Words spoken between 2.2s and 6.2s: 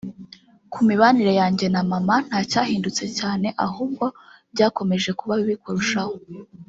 nta cyahindutse cyane ahubwo byakomeje kuba bibi kurushaho